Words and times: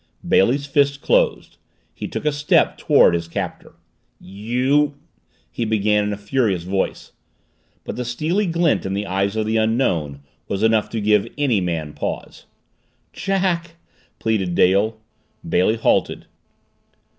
Bailey's 0.27 0.65
fist 0.65 0.99
closed. 1.03 1.57
He 1.93 2.07
took 2.07 2.25
a 2.25 2.31
step 2.31 2.75
toward 2.79 3.13
his 3.13 3.27
captor. 3.27 3.73
"You" 4.19 4.95
he 5.51 5.63
began 5.63 6.05
in 6.05 6.11
a 6.13 6.17
furious 6.17 6.63
voice. 6.63 7.11
But 7.83 7.97
the 7.97 8.03
steely 8.03 8.47
glint 8.47 8.83
in 8.83 8.95
the 8.95 9.05
eyes 9.05 9.35
of 9.35 9.45
the 9.45 9.57
Unknown 9.57 10.21
was 10.47 10.63
enough 10.63 10.89
to 10.89 11.01
give 11.01 11.27
any 11.37 11.61
man 11.61 11.93
pause. 11.93 12.47
"Jack!" 13.13 13.75
pleaded 14.17 14.55
Dale. 14.55 14.99
Bailey 15.47 15.75
halted. 15.75 16.25